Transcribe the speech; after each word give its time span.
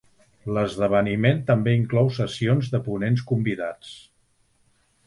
L'esdeveniment 0.57 1.43
també 1.51 1.75
inclou 1.81 2.11
sessions 2.17 2.73
de 2.73 2.83
ponents 2.89 3.29
convidats. 3.35 3.95